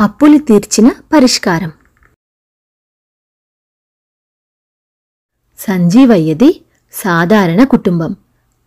[0.00, 1.72] అప్పులు తీర్చిన పరిష్కారం.
[5.58, 8.16] సంజీవయ్యది సాధారణ కుటుంబం.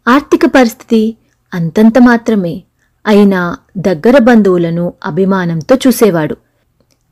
[0.07, 1.18] ఆర్థిక పరిస్థితి
[1.54, 2.64] అంతంత మాత్రమే.
[3.05, 6.38] అయినా దగ్గర బంధువులను అభిమానంతో చూసేవాడు.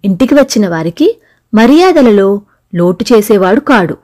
[0.06, 1.22] ఇంటికి వచ్చిన వారికి
[1.54, 2.42] మర్యాదలలో
[2.76, 3.98] లోటు చేసేవాడు కాడు.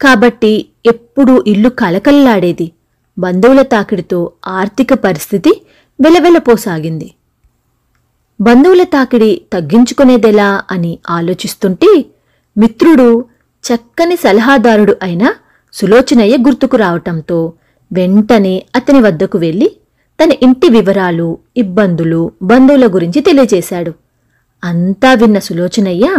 [0.00, 2.72] కాబట్టి ఎప్పుడూ ఇల్లు కలకల్లాడేది
[3.18, 5.66] బంధువుల తాకిడితో ఆర్థిక పరిస్థితి
[6.00, 7.14] వెలవెలపోసాగింది.
[8.40, 12.04] బంధువుల తాకిడి తగ్గించుకునేదెలా అని ఆలోచిస్తుంటే
[12.58, 13.24] మిత్రుడు
[13.64, 15.34] చక్కని సలహాదారుడు అయిన
[15.72, 17.52] సులోచనయ్య గుర్తుకు రావటంతో
[17.92, 19.76] వెంటనే అతని వద్దకు వెళ్ళి
[20.22, 23.92] తన ఇంటి వివరాలు ఇబ్బందులు బంధువుల గురించి తెలియజేశాడు.
[24.64, 26.16] అంతా విన్న సులోచనయ్య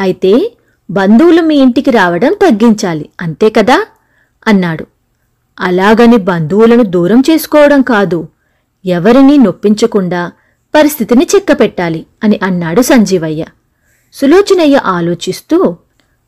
[0.00, 0.56] అయితే
[0.90, 3.86] బంధువులు మీ ఇంటికి రావడం తగ్గించాలి అంతే కదా?
[4.46, 4.86] అన్నాడు.
[5.60, 8.28] అలాగని బంధువులను దూరం చేసుకోవడం కాదు.
[8.86, 10.32] ఎవరినీ నొప్పించకుండా
[10.74, 13.44] పరిస్థితిని చెక్కపెట్టాలి అని అన్నాడు సంజీవయ్య.
[14.12, 15.76] సులోచనయ్య ఆలోచిస్తూ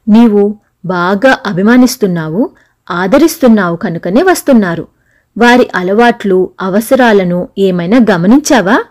[0.08, 2.50] నీవు బాగా అభిమానిస్తున్నావు
[2.90, 4.88] ఆదరిస్తున్నావు కనుకనే వస్తున్నారు.
[5.38, 8.84] వారి అలవాట్లు అవసరాలను ఏమైనా గమనించావా?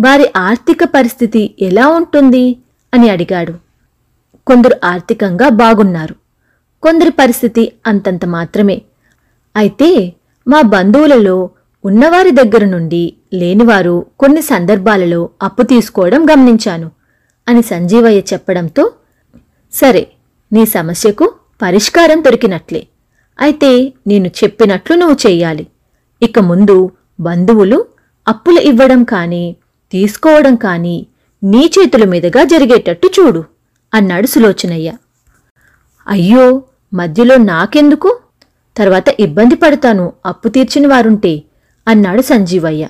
[0.00, 2.58] వారి ఆర్థిక పరిస్థితి ఎలా ఉంటుంది?
[2.94, 3.54] అని అడిగాడు.
[4.46, 6.14] కొందరు ఆర్థికంగా బాగున్నారు.
[6.82, 8.82] కొందరి పరిస్థితి అంతంత మాత్రమే.
[9.56, 10.12] అయితే
[10.48, 11.50] మా బంధువులలో
[11.84, 16.90] ఉన్నవారి దగ్గర నుండి లేనివారు కొన్ని సందర్భాలలో అప్పు తీసుకోవడం గమనించాను
[17.48, 18.92] అని సంజీవయ్య చెప్పడంతో
[19.72, 20.08] సరే
[20.52, 22.86] నీ సమస్యకు పరిష్కారం దొరికినట్లే.
[23.40, 25.66] అయితే నేను చెప్పినట్లు నువ్వు చెయ్యాలి.
[26.22, 27.86] ఇక ముందు బంధువులు
[28.28, 29.56] అప్పులు ఇవ్వడం కానీ
[29.92, 31.06] తీసుకోవడం కానీ
[31.44, 33.44] నీ చేతుల మీదుగా జరిగేటట్టు చూడు
[33.94, 34.92] అన్నాడు సులోచనయ్య.
[36.08, 36.62] అయ్యో
[36.94, 38.18] మధ్యలో నాకెందుకు?
[38.76, 41.42] తర్వాత ఇబ్బంది పడతాను అప్పు తీర్చిన వారుంటే
[41.88, 42.88] అన్నాడు సంజీవయ్య.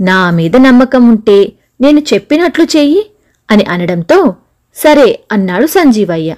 [0.00, 3.10] నా మీద నమ్మకం ఉంటే నేను చెప్పినట్లు చెయ్యి
[3.50, 4.34] అని అనడంతో
[4.74, 6.36] సరే అన్నాడు సంజీవయ్య.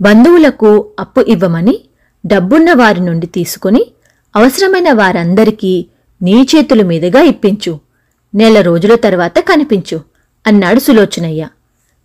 [0.00, 1.80] బంధువులకు అప్పు ఇవ్వమని
[2.26, 3.86] డబ్బున్న వారి నుండి తీసుకుని
[4.36, 5.86] అవసరమైన వారందరికీ
[6.22, 7.78] నీ చేతుల మీదుగా ఇప్పించు.
[8.34, 10.00] నెల రోజుల తర్వాత కనిపించు
[10.46, 11.48] అన్నాడు సులోచనయ్య.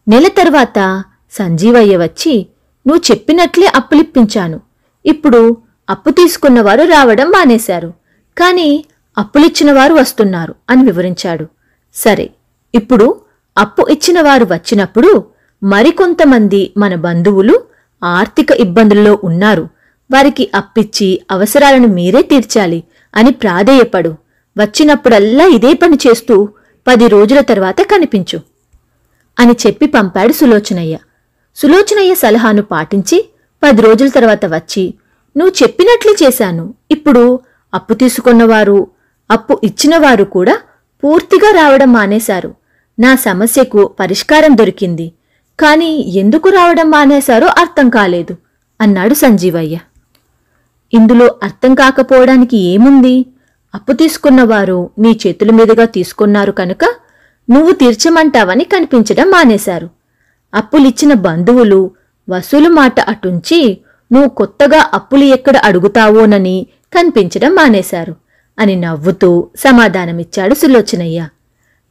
[0.07, 2.47] నెల తర్వాత సంజీవయ్య వచ్చి
[2.87, 4.61] నువ్వు చెప్పినట్లే అప్పులిప్పించాను.
[5.05, 5.57] ఇప్పుడు
[5.89, 7.93] అప్పు తీసుకున్నవారు రావడం మానేశారు.
[8.37, 8.85] కానీ
[9.17, 11.45] అప్పులిచ్చిన వారు వస్తున్నారు అని వివరించాడు.
[11.93, 12.29] సరే
[12.75, 13.21] ఇప్పుడు
[13.57, 15.23] అప్పు ఇచ్చిన వారు వచ్చినప్పుడు
[15.63, 17.61] మరికొంతమంది మన బంధువులు
[18.03, 19.69] ఆర్థిక ఇబ్బందుల్లో ఉన్నారు.
[20.11, 22.83] వారికి అప్పిచ్చి అవసరాలను మీరే తీర్చాలి
[23.15, 24.15] అని ప్రాధేయపడు.
[24.57, 26.49] వచ్చినప్పుడల్లా ఇదే పని చేస్తూ
[26.87, 28.39] పది రోజుల తర్వాత కనిపించు
[29.39, 30.97] అని చెప్పి పంపాడు సులోచనయ్య.
[31.55, 33.29] సులోచనయ్య సలహాను పాటించి
[33.63, 34.93] పది రోజుల తర్వాత వచ్చి
[35.37, 36.73] నువ్వు చెప్పినట్లు చేశాను.
[36.91, 37.39] ఇప్పుడు
[37.73, 38.87] అప్పు తీసుకున్నవారు
[39.31, 40.57] అప్పు ఇచ్చినవారు కూడా
[41.03, 42.55] పూర్తిగా రావడం మానేశారు.
[42.99, 45.11] నా సమస్యకు పరిష్కారం దొరికింది.
[45.59, 48.35] కానీ ఎందుకు రావడం మానేశారో అర్థం కాలేదు
[48.81, 49.77] అన్నాడు సంజీవయ్య.
[50.93, 53.25] ఇందులో అర్థం కాకపోవడానికి ఏముంది?
[53.75, 56.85] అప్పు తీసుకున్నవారు నీ చేతుల మీదుగా తీసుకున్నారు కనుక
[57.49, 59.89] నువ్వు తీర్చమంటావని కనిపించడం మానేశారు.
[60.53, 61.91] అప్పులిచ్చిన బంధువులు
[62.29, 63.77] వసూలు మాట అటుంచి
[64.11, 68.24] నువ్వు కొత్తగా అప్పులు ఎక్కడ అడుగుతావోనని కనిపించడం మానేశారు.
[68.59, 71.27] అని నవ్వుతూ సమాధానమిచ్చాడు సులోచనయ్య.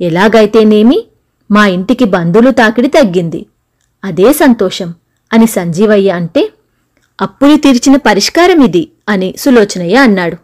[0.01, 1.05] ఎలాగైతేనేమి
[1.51, 3.47] మా ఇంటికి బంధువులు తాకిడి తగ్గింది.
[4.05, 4.95] అదే సంతోషం
[5.33, 6.53] అని సంజీవయ్య అంటే
[7.21, 10.44] అప్పులు తీర్చిన పరిష్కారం ఇది అని సులోచనయ్య అన్నాడు.